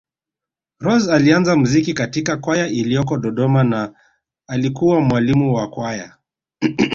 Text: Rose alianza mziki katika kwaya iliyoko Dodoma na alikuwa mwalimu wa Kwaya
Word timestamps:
Rose 0.79 1.11
alianza 1.11 1.57
mziki 1.57 1.93
katika 1.93 2.37
kwaya 2.37 2.67
iliyoko 2.67 3.17
Dodoma 3.17 3.63
na 3.63 3.93
alikuwa 4.47 5.01
mwalimu 5.01 5.53
wa 5.55 5.69
Kwaya 5.69 6.13